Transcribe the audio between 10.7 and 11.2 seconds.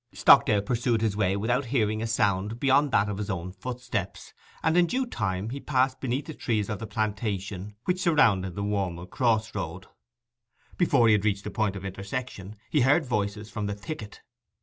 Before he